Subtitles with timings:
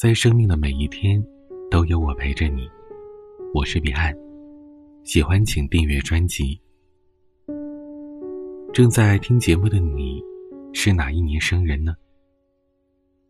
[0.00, 1.20] 在生命的每一天，
[1.68, 2.70] 都有我陪着你。
[3.52, 4.16] 我是彼岸，
[5.02, 6.56] 喜欢请订阅专辑。
[8.72, 10.22] 正在听节目的你，
[10.72, 11.96] 是哪一年生人呢？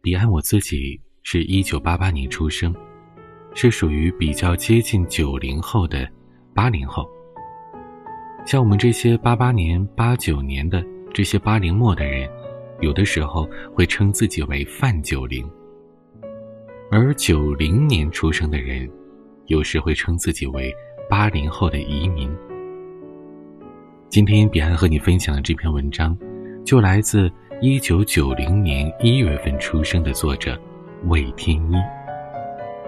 [0.03, 2.75] 彼岸我自己是一九八八年出生，
[3.55, 6.07] 是属于比较接近九零后的
[6.55, 7.09] 八零后。
[8.45, 12.29] 像我们这些八八年、八九年的这些八零末的人，
[12.83, 15.51] 有的时候会称自己为“泛九零”。
[16.91, 18.89] 而九零年出生的人，
[19.47, 20.75] 有时会称自己为
[21.07, 22.35] 八零后的移民。
[24.09, 26.17] 今天彼岸和你分享的这篇文章，
[26.65, 30.59] 就来自一九九零年一月份出生的作者
[31.05, 31.75] 魏天一。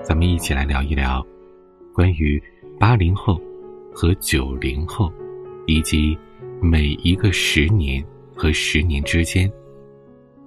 [0.03, 1.23] 咱们一起来聊一聊，
[1.93, 2.43] 关于
[2.79, 3.39] 八零后
[3.93, 5.13] 和九零后，
[5.67, 6.19] 以及
[6.63, 8.03] 每一个十年
[8.35, 9.53] 和十年之间，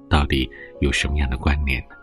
[0.09, 0.49] 到底
[0.79, 1.95] 有什么样的关联呢？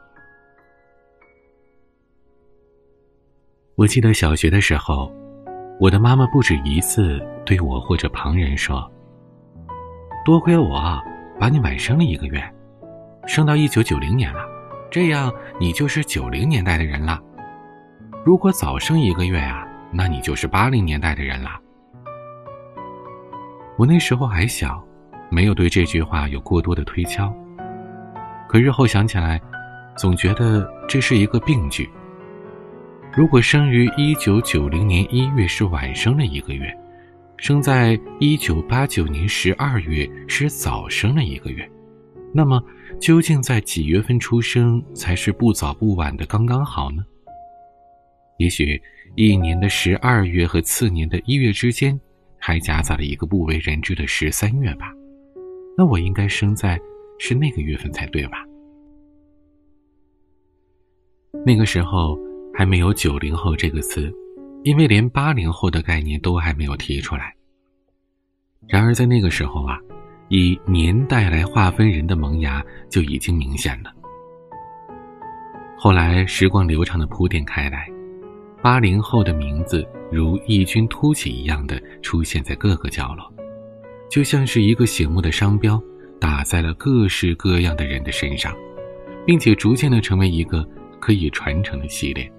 [3.81, 5.11] 我记得小学的时候，
[5.79, 8.87] 我的妈妈不止一次对我或者旁人说
[10.23, 11.01] ：“多亏我
[11.39, 12.45] 把你晚生了一个月，
[13.27, 14.41] 生到一九九零年了，
[14.91, 17.19] 这样你就是九零年代的人了。
[18.23, 21.49] 如果早生一个月啊，那你就是八零年代的人了。”
[23.79, 24.85] 我那时候还小，
[25.31, 27.35] 没有对这句话有过多的推敲，
[28.47, 29.41] 可日后想起来，
[29.97, 31.89] 总觉得这是一个病句。
[33.13, 36.73] 如果生于一九九零年一月是晚生了一个月，
[37.39, 41.69] 生在一九八九年十二月是早生了一个月，
[42.33, 42.63] 那么
[43.01, 47.05] 究竟在几月份出生才是不早不晚的刚刚好呢？
[48.39, 48.81] 也许
[49.17, 52.01] 一年的十二月和次年的一月之间，
[52.39, 54.87] 还夹杂了一个不为人知的十三月吧？
[55.77, 56.79] 那我应该生在
[57.19, 58.39] 是那个月份才对吧？
[61.45, 62.17] 那个时候。
[62.61, 64.13] 还没有“九零后”这个词，
[64.65, 67.35] 因为连八零后的概念都还没有提出来。
[68.69, 69.79] 然而在那个时候啊，
[70.29, 73.91] 以年代来划分人的萌芽就已经明显了。
[75.79, 77.89] 后来时光流畅的铺垫开来，
[78.63, 79.83] 八零后的名字
[80.13, 83.25] 如异军突起一样的出现在各个角落，
[84.11, 85.83] 就像是一个醒目的商标，
[86.21, 88.55] 打在了各式各样的人的身上，
[89.25, 90.63] 并且逐渐的成为一个
[91.01, 92.31] 可以传承的系列。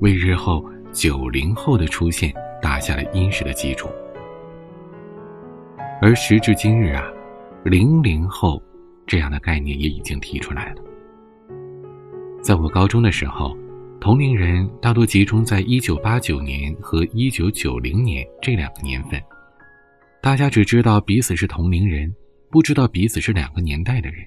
[0.00, 3.88] 为日后九零后的出现打下了殷实的基础，
[6.00, 7.04] 而时至今日啊，
[7.64, 8.62] 零零后
[9.06, 10.82] 这样的概念也已经提出来了。
[12.42, 13.54] 在我高中的时候，
[14.00, 19.22] 同龄人大多集中在一九八九年和一九九零年这两个年份，
[20.22, 22.10] 大家只知道彼此是同龄人，
[22.50, 24.26] 不知道彼此是两个年代的人，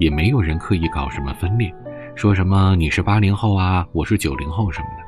[0.00, 1.72] 也没有人刻意搞什么分裂，
[2.16, 5.01] 说什么你是八零后啊，我是九零后什么的。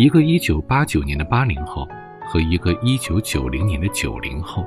[0.00, 1.86] 一个一九八九年的八零后
[2.24, 4.64] 和一个一九九零年的九零后，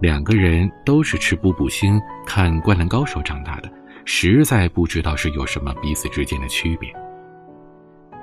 [0.00, 3.70] 两个人都是吃步步星、看《灌篮高手》长大的，
[4.04, 6.92] 实在不知道是有什么彼此之间的区别。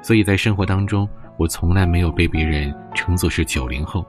[0.02, 4.06] 所以在生活当中，我从来没有被别人称作是九零后，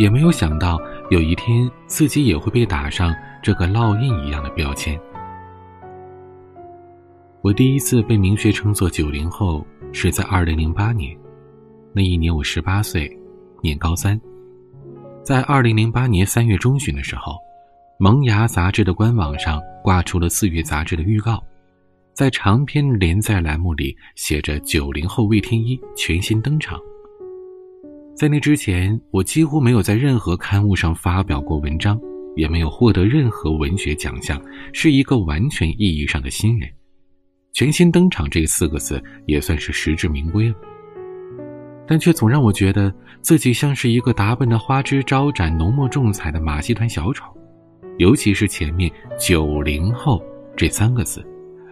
[0.00, 0.80] 也没有想到
[1.10, 4.98] 有一天自己也会被打上这个烙印一样的标签。
[7.40, 11.16] 我第一次被明确称作九零后，是在二零零八年。
[11.94, 13.10] 那一年我十八岁，
[13.62, 14.18] 念高三。
[15.22, 17.32] 在二零零八年三月中旬的时候，
[17.98, 21.42] 《萌芽》杂志的官网上挂出了四月杂志的预告，
[22.14, 26.80] 在长篇连载栏目里写着“九零后魏天一全新登场”。
[28.16, 32.00] 在那之前，我几乎没有在任何刊物上发表过文章，
[32.36, 34.42] 也没有获得任何文学奖项，
[34.72, 36.66] 是一个完全意义上的新人。
[37.52, 40.54] 全新登场这四个字也算是实至名归了。
[41.92, 47.26] 但却总让我觉得自己像是一个打扮的花枝招展、浓墨重彩的马戏团小丑，
[47.98, 50.18] 尤其是前面“九零后”
[50.56, 51.22] 这三个字，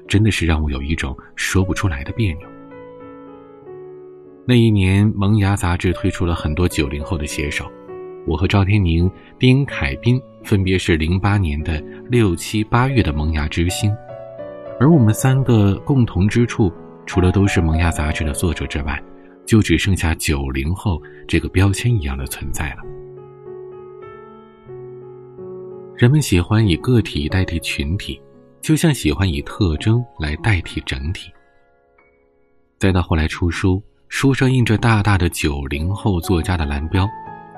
[0.07, 2.47] 真的是让我有一种说不出来的别扭。
[4.47, 7.65] 那一年，《萌芽》杂志推出了很多九零后的写手，
[8.27, 13.91] 我和赵天宁、丁凯斌分别是零八年的六七八月的萌芽之星，
[14.79, 16.71] 而我们三个共同之处，
[17.07, 19.03] 除了都是《萌芽》杂志的作者之外，
[19.51, 22.77] 就只剩下九零后这个标签一样的存在了。
[25.97, 28.23] 人们喜欢以个体代替群体，
[28.61, 31.33] 就像喜欢以特征来代替整体。
[32.79, 37.05] 再到后来出书，书上印着大大的九零后作家的蓝标，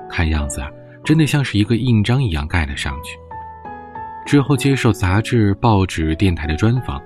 [0.09, 0.71] 看样子啊，
[1.03, 3.19] 真的像是一个印章一样盖了上去。
[4.25, 6.99] 之后接受杂志、报纸、电台的专访，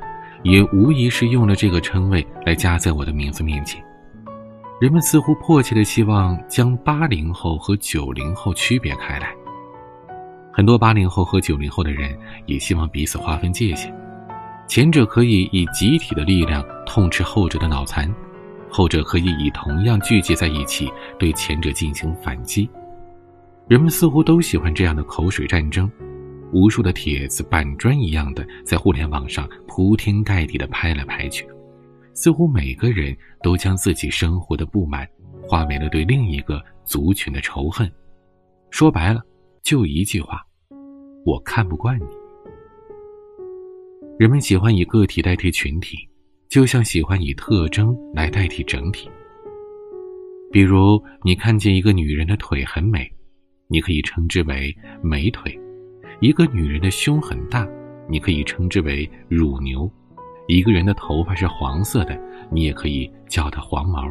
[0.43, 3.85] 也无疑是用了这个称谓来加在我的名字面前。
[4.79, 9.33] 人们似乎迫切的希望将八零后和九零后区别开来。
[10.53, 12.15] 很多八零后和九零后的人
[12.45, 13.91] 也希望彼此划分界限，
[14.68, 18.13] 前者可以以集体的力量痛斥后者的脑残，
[18.69, 20.88] 后者可以以同样聚集在一起
[21.18, 22.69] 对前者进行反击。
[23.68, 25.91] 人们似乎都喜欢这样的口水战争，
[26.51, 31.47] 无数的帖子板砖一样的在互联网上铺天盖地的拍来拍去，
[32.17, 35.07] 似乎每个人都将自己生活的不满
[35.39, 37.89] 化为了对另一个族群的仇恨。
[38.71, 39.21] 说白了，
[39.61, 40.43] 就一句话。
[41.23, 42.05] 我看不惯你。
[44.17, 45.95] 人们喜欢以个体代替群体，
[46.49, 49.07] 就像喜欢以特征来代替整体。
[50.51, 53.07] 比如，你看见一个女人的腿很美，
[53.67, 55.53] 你可以称之为美腿；
[56.19, 57.67] 一个女人的胸很大，
[58.09, 59.87] 你可以称之为乳牛；
[60.47, 64.03] 一个人的头发是黄色的，你也可以叫它黄毛。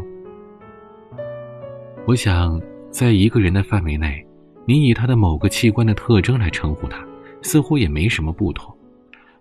[2.06, 2.60] 我想，
[2.90, 4.22] 在一个人的范围内。
[4.68, 6.98] 你以他的某个器官的特征来称呼他，
[7.40, 8.76] 似乎也没什么不妥，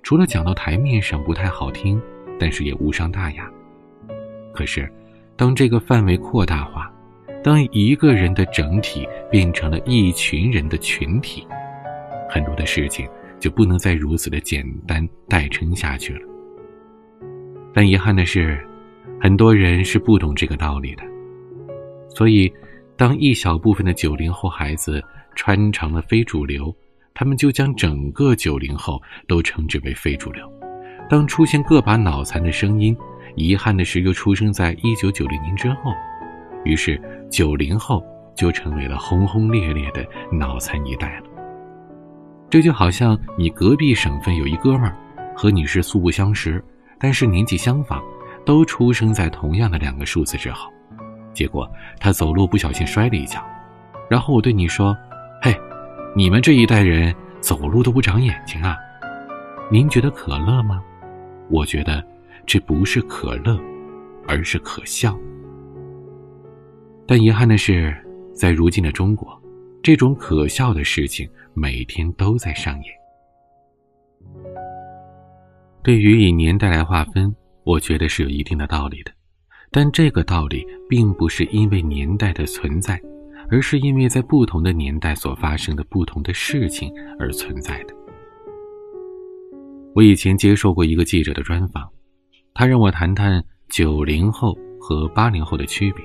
[0.04, 2.00] 除了讲到台面上不太好听，
[2.40, 3.50] 但是也无伤大雅。
[4.54, 4.88] 可是，
[5.36, 6.94] 当这个范围扩大化，
[7.44, 11.48] 当一个人的整体变成了一群人的群体，
[12.30, 13.10] 很多的事情
[13.40, 16.22] 就不能再如此的简单代称下去了。
[17.76, 18.66] 但遗憾的是，
[19.22, 21.04] 很多人是不懂这个道理的，
[22.10, 22.52] 所以。
[22.98, 25.04] 当一小部分的九零后孩子
[25.36, 26.74] 穿成了非主流，
[27.14, 30.50] 他们就将整个九零后都称之为非主流。
[31.10, 32.96] 当出现个把脑残的声音，
[33.36, 35.92] 遗憾的是又出生在一九九零年之后，
[36.64, 36.98] 于是
[37.30, 38.02] 九零后
[38.34, 40.02] 就成为了轰轰烈烈的
[40.32, 41.26] 脑残一代了。
[42.50, 44.98] 这就好像你隔壁省份有一哥们儿，
[45.36, 46.64] 和你是素不相识，
[47.00, 48.02] 但是年纪相仿，
[48.46, 50.72] 都出生在同样的两个数字之后。
[51.34, 51.70] 结果
[52.00, 53.44] 他走路不小心摔了一跤，
[54.10, 54.96] 然后我对你说
[55.44, 55.54] ：“嘿，
[56.16, 58.78] 你们这一代人走路都不长眼睛啊！
[59.70, 60.82] 您觉得可乐吗？
[61.50, 62.02] 我觉得
[62.46, 63.60] 这不是可乐，
[64.28, 65.18] 而是可笑。
[67.06, 67.96] 但遗憾的是，
[68.34, 69.38] 在如今的中国，
[69.84, 73.05] 这种可笑的事情每天都在上演。
[75.86, 77.32] 对于以年代来划分，
[77.64, 79.12] 我觉得是有一定的道理的。”
[79.70, 83.00] 但这个道理并不是因为年代的存在，
[83.52, 87.94] 而是因为在不同的年代所发生的不同的事情而存在的。
[89.94, 91.88] 我以前接受过一个记者的专访，
[92.56, 93.40] 他让我谈谈
[93.70, 96.04] 九零后和八零后的区别。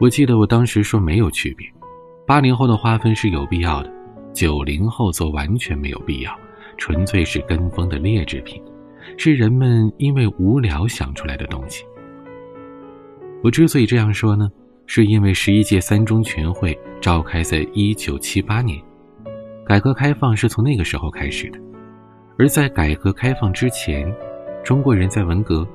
[0.00, 1.70] 我记得我当时说没有区别，
[2.26, 3.92] 八零后的划分是有必要的，
[4.32, 6.34] 九零后则完全没有必要，
[6.78, 8.62] 纯粹是跟风的劣质品，
[9.18, 11.84] 是人们因为无聊想出来的东西。
[13.42, 14.48] 我之所以这样说呢，
[14.86, 18.80] 是因为十一届三中全会召开在一九七八年，
[19.66, 21.58] 改革开放是从那个时候开始的。
[22.38, 24.10] 而在改革开放之前，
[24.64, 25.66] 中国人在文革、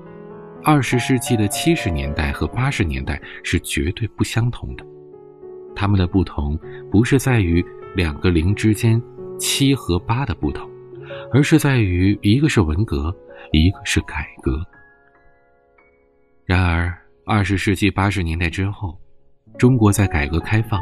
[0.64, 4.86] 二十世纪的七十年代和八十年代是绝对不相同的。
[5.76, 6.58] 他们的不同
[6.90, 7.64] 不是在于
[7.96, 9.02] 两个零之间
[9.38, 10.70] 七和八的不同，
[11.34, 13.14] 而是在于一个是文革，
[13.52, 14.64] 一个是改革。
[16.46, 16.96] 然而。
[17.26, 19.00] 二十世纪八十年代之后，
[19.58, 20.78] 中国在改革开放；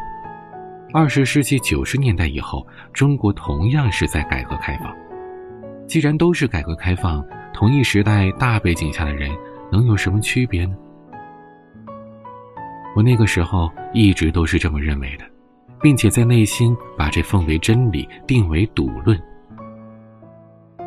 [0.91, 4.91] 二十世纪九十年代以后，中国同样是在改革开放。
[5.85, 9.29] 既然都是改革开放，同一时代大背景下的人，
[9.71, 10.75] 能有什么区别呢？
[12.95, 15.25] 我那个时候一直都是这么认为的，
[15.79, 19.15] 并且在内心把这奉为真理，定为笃论。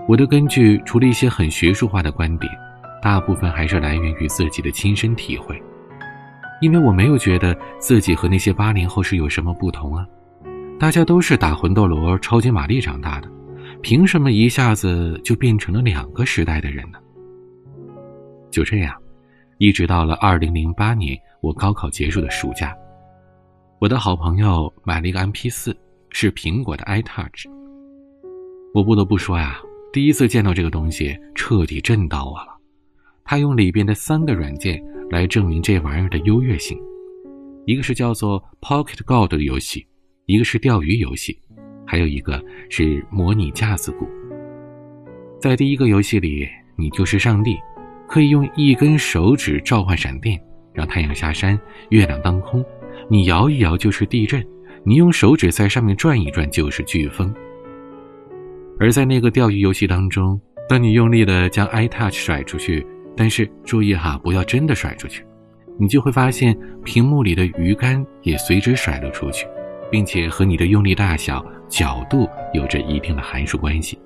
[0.06, 2.50] 我的根据除了一些很学术化的观点。
[3.02, 5.62] 大部分还是来源于自己的亲身体会，
[6.62, 10.06] 因为我没有觉得自己和那些八零后是有什么不同啊，
[10.80, 13.28] 大家都是打魂斗罗、超级玛丽长大的，
[13.82, 16.99] 凭什么一下子就变成了两个时代的人呢？
[18.50, 18.94] 就这样，
[19.58, 22.75] 一直到了二零零八年我高考结束的暑假，
[23.78, 25.76] 我的好朋友买了一个 MP 四，
[26.08, 27.44] 是苹果的 iTouch。
[28.73, 29.58] 我不得不说呀，
[29.94, 32.48] 第一次见到这个东西，彻底震到我了。
[33.24, 36.76] 他用里边的三个软件来证明这玩意儿的优越性，
[37.64, 39.86] 一个是叫做 Pocket God 的游戏，
[40.26, 41.38] 一个是钓鱼游戏，
[41.86, 44.08] 还有一个是模拟架子鼓。
[45.40, 46.44] 在第一个游戏里，
[46.76, 47.56] 你就是上帝，
[48.08, 50.36] 可以用一根手指召唤闪电，
[50.72, 51.56] 让太阳下山，
[51.90, 52.60] 月亮当空；
[53.08, 54.44] 你摇一摇就是地震，
[54.84, 57.32] 你用手指在上面转一转就是飓风。
[58.78, 65.25] 而在那个钓鱼游戏当中，当你用力的将 iTouch 甩出去，但是注意哈，不要真的甩出去，
[65.78, 69.47] 你就会发现屏幕里的鱼竿也随之甩了出去，
[69.90, 73.99] 并且和你的用力大小、角度有着一定的函数关系。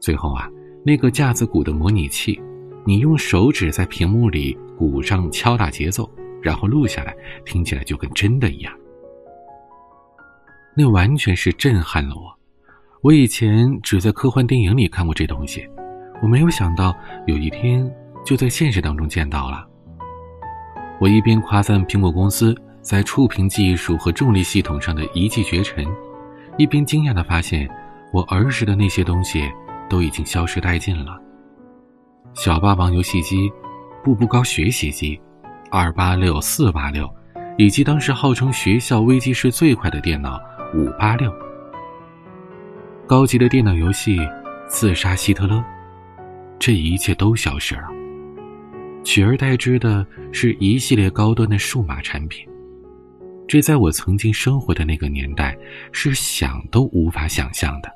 [0.00, 0.48] 最后啊，
[0.84, 2.38] 那个架子鼓的模拟器，
[2.84, 6.10] 你用手指在屏幕里鼓上敲打节奏，
[6.42, 7.16] 然后录下来，
[7.46, 8.72] 听起来就跟真的一样。
[10.76, 12.38] 那完全是震撼了我。
[13.04, 15.68] 我以前只在科幻电影里看过这东西，
[16.22, 16.96] 我没有想到
[17.26, 17.86] 有一天
[18.24, 19.62] 就在现实当中见到了。
[20.98, 25.84] 我一边夸赞苹果公司在触屏技术和重力系统上的一骑绝尘，
[26.56, 27.68] 一边惊讶地发现，
[28.10, 29.52] 我儿时的那些东西
[29.86, 31.20] 都已经消失殆尽了。
[32.32, 33.52] 小霸王游戏机、
[34.02, 35.20] 步步高学习机、
[35.70, 37.06] 二八六、四八六，
[37.58, 40.40] 以及当时号称学校微机室最快的电脑
[40.74, 41.30] 五八六。
[43.06, 44.18] 高级的电脑游戏，
[44.66, 45.62] 刺杀希特勒，
[46.58, 47.88] 这一切都消失了，
[49.04, 52.48] 取而代之的是一系列高端的数码产品。
[53.46, 55.54] 这在我曾经生活的那个年代，
[55.92, 57.92] 是想都无法想象的。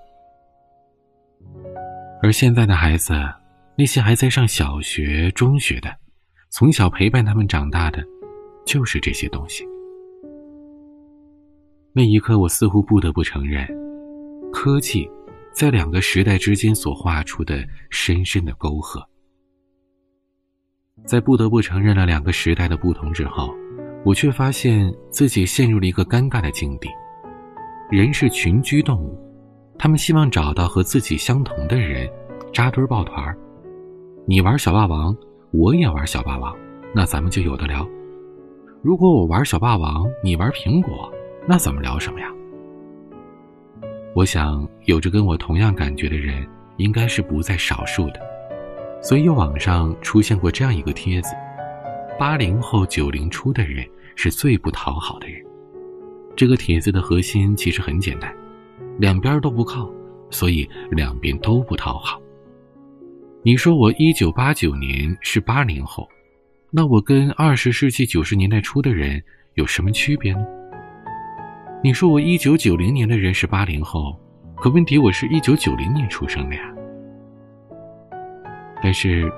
[2.22, 3.14] 而现在的孩子，
[3.78, 5.88] 那些还在上小学、中学的，
[6.50, 8.04] 从小陪伴他们长大的，
[8.66, 9.64] 就是这些东西。
[11.94, 13.66] 那一刻，我似乎不得不承认。
[14.60, 15.08] 科技，
[15.52, 19.00] 在两个时代之间所画出的深深的沟壑，
[21.04, 23.54] 在不得不承认了两个时代的不同之后，
[24.04, 26.88] 我却发现自己陷入了一个尴尬的境地。
[27.88, 29.16] 人是群居动物，
[29.78, 32.10] 他们希望找到和自己相同的人，
[32.52, 33.38] 扎堆抱团儿
[34.26, 35.16] 你玩小霸王，
[35.52, 36.52] 我也玩小霸王，
[36.92, 37.88] 那咱们就有的聊。
[38.82, 41.08] 如果我玩小霸王，你玩苹果，
[41.46, 42.28] 那咱们聊什么呀？
[44.14, 46.44] 我想，有着跟我同样感觉的人
[46.76, 48.20] 应该是不在少数的，
[49.00, 51.34] 所以网上出现过这样一个帖子：
[52.18, 53.86] 八零后、九零初的人
[54.16, 55.40] 是最不讨好的人。
[56.34, 58.34] 这个帖子的核心其实很简单，
[58.98, 59.88] 两边都不靠，
[60.30, 62.20] 所以两边都不讨好。
[63.42, 66.08] 你说我一九八九年是八零后，
[66.70, 69.22] 那我跟二十世纪九十年代初的人
[69.54, 70.44] 有什么区别呢？
[71.80, 74.12] 你说我一九九零年的人是八零后，
[74.56, 76.62] 可问题我是一九九零年出生的呀。
[78.82, 79.32] 但是，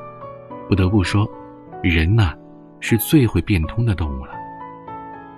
[0.66, 1.30] 不得不说，
[1.82, 2.32] 人呐，
[2.80, 4.32] 是最会变通的动物了。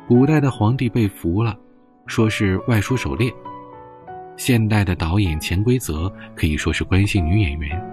[0.06, 1.56] 古代的皇帝被俘了，
[2.06, 3.32] 说是外出狩猎；
[4.36, 7.84] 现代的导演潜规则可以说是关心女演员。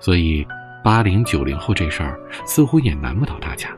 [0.00, 0.44] 所以，
[0.82, 3.68] 八零九零后这事儿似乎也难不倒大家。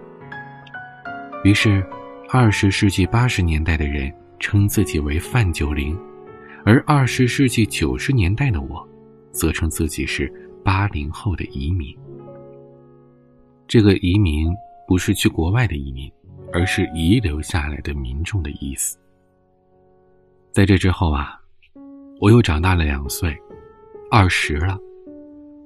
[1.45, 1.85] 于是。
[2.31, 5.99] 二十世纪八十年代的人称自己为“范九零”，
[6.63, 8.87] 而二十世纪九十年代的我，
[9.33, 10.31] 则称自己是
[10.63, 11.97] “八零后”的移民。
[13.67, 14.55] 这个移民
[14.87, 16.13] 不是去国外的移民，
[16.53, 18.99] 而是遗留下来的民众的意思。
[20.53, 21.41] 在这之后啊，
[22.21, 23.35] 我又长大了两岁，
[24.11, 24.79] 二十了。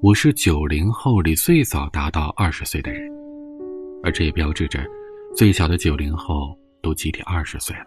[0.00, 3.10] 我是九零后里最早达到二十岁的人，
[4.04, 4.80] 而这也标志着。
[5.34, 7.86] 最小的九零后都集体二十岁了，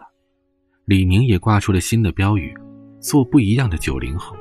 [0.84, 2.52] 李宁也挂出了新的标语
[2.98, 4.36] ：“做不一样的九零后。”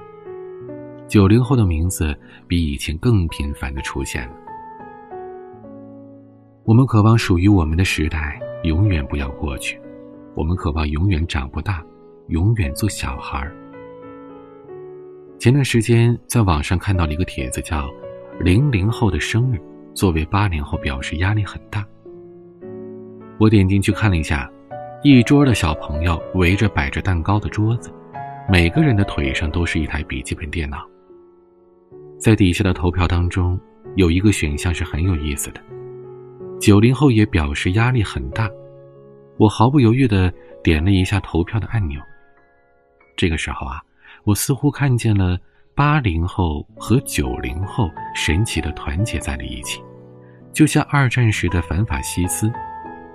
[1.07, 4.33] 九零后的名字比以前更频繁的出现了。
[6.63, 9.79] 我们渴望属于我们的时代永远不要过去，
[10.33, 11.85] 我们渴望永远长不大，
[12.29, 13.47] 永远做小孩。
[15.37, 17.87] 前段时间在网上看到了一个帖子，叫
[18.41, 19.61] “零零后的生日”，
[19.93, 21.85] 作为八零后表示压力很大。
[23.37, 24.49] 我点进去看了一下，
[25.03, 27.91] 一桌的小朋友围着摆着蛋糕的桌子，
[28.49, 30.87] 每个人的腿上都是一台笔记本电脑。
[32.17, 33.59] 在底下的投票当中，
[33.95, 35.59] 有一个选项是很有意思的。
[36.61, 38.49] 九零后也表示压力很大，
[39.37, 40.31] 我毫不犹豫地
[40.63, 41.99] 点了一下投票的按钮。
[43.17, 43.81] 这个时候啊，
[44.23, 45.37] 我似乎看见了
[45.75, 49.83] 八零后和九零后神奇的团结在了一起，
[50.53, 52.49] 就像二战时的反法西斯。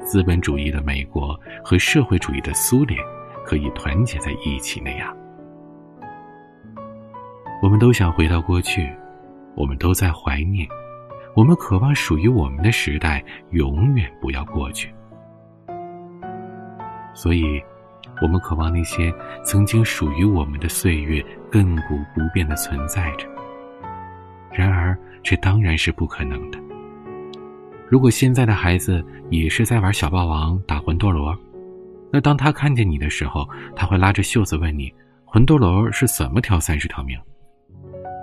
[0.02, 3.00] 资本主义的美国和社会主义的苏联
[3.44, 5.16] 可以团结在一起那样，
[7.62, 8.90] 我们都想回到过去，
[9.54, 10.66] 我们都在怀念，
[11.34, 14.92] 我们渴望属于我们的时代永远不要过去。
[17.12, 17.60] 所以，
[18.22, 19.12] 我们渴望那些
[19.44, 23.26] 曾经属于我们的岁月亘古不变的存在着。
[24.52, 26.58] 然而，这当然是不可能的。
[27.90, 31.36] 如果现在的孩子也是在玩小霸王、打魂斗罗，
[32.12, 33.44] 那当他看见你的时候，
[33.74, 34.94] 他会拉着袖子问你
[35.26, 37.18] ：“魂斗罗是怎么挑三十条命？”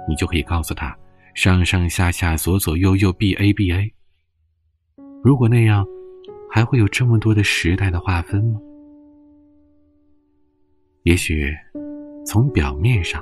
[0.07, 0.97] 你就可以告诉他
[1.35, 3.93] 上上下下左左右右 B A B A。
[5.21, 5.85] 如果那样，
[6.49, 8.61] 还会有这么多的时代的划分吗？
[11.03, 11.53] 也许，
[12.25, 13.21] 从表面上，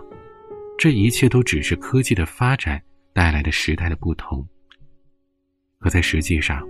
[0.78, 2.80] 这一切都只是科技的发展
[3.14, 4.48] 带来的时代的不同。
[5.86, 6.68] 可在实际上，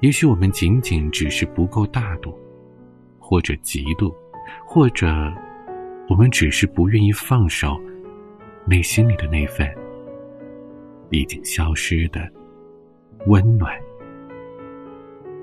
[0.00, 2.34] 也许我们仅仅只是不够大度，
[3.18, 4.10] 或者嫉妒，
[4.64, 5.06] 或者
[6.08, 7.78] 我们只是不愿意放手
[8.64, 9.70] 内心里的那份
[11.10, 12.26] 已经消失的
[13.26, 13.78] 温暖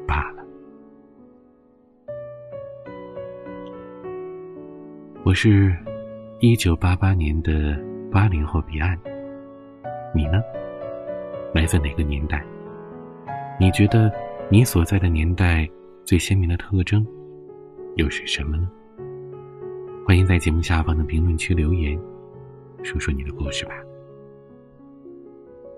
[0.07, 0.43] 罢了。
[5.23, 5.77] 我是
[6.39, 7.79] 一九八八年的
[8.11, 8.99] 八零后彼岸，
[10.11, 10.41] 你呢？
[11.53, 12.43] 来自哪个年代？
[13.59, 14.11] 你觉得？
[14.47, 15.67] 你所在的年代
[16.03, 17.03] 最鲜明的特征
[17.95, 18.69] 又是什么呢？
[20.05, 21.99] 欢迎在节目下方的评论区留言，
[22.83, 23.73] 说说你的故事吧。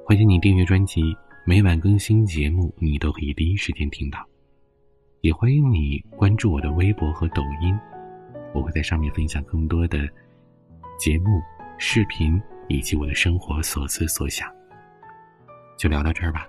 [0.03, 1.15] 欢迎你订阅专辑，
[1.45, 4.19] 每晚更新节目，你都可以第一时间听到。
[5.21, 7.73] 也欢迎你关注我的微博和抖音，
[8.53, 10.09] 我会在上面分享更多的
[10.99, 11.39] 节目、
[11.77, 14.45] 视频以及我的生活所思所想。
[15.77, 16.45] 就聊到这儿吧。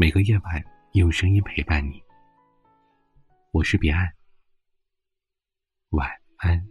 [0.00, 2.02] 每个夜晚用声音陪伴你，
[3.50, 4.10] 我是彼岸，
[5.90, 6.66] 晚安。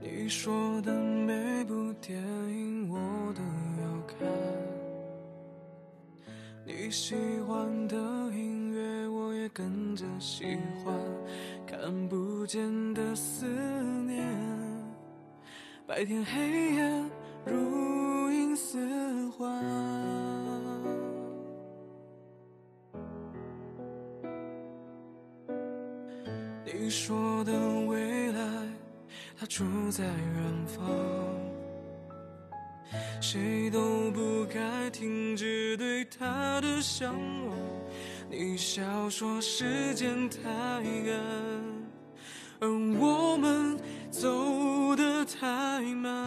[0.00, 1.55] 你说的美
[6.68, 7.14] 你喜
[7.46, 7.96] 欢的
[8.32, 10.92] 音乐，我也跟着喜欢。
[11.64, 13.46] 看不见的思
[14.04, 14.26] 念，
[15.86, 17.04] 白天黑夜
[17.44, 19.64] 如影似幻。
[26.64, 27.52] 你说的
[27.86, 28.40] 未来，
[29.38, 30.84] 它住在远方。
[33.20, 37.14] 谁都不该停止对他的向
[37.46, 37.56] 往。
[38.30, 41.14] 你笑说时间太赶，
[42.60, 42.68] 而
[42.98, 43.78] 我们
[44.10, 46.26] 走得太慢。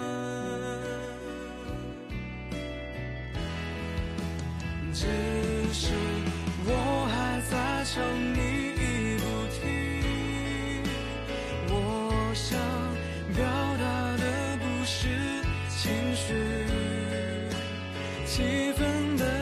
[4.93, 5.05] 只
[5.71, 5.93] 是
[6.65, 8.58] 我还在想你。
[18.39, 19.38] 几分的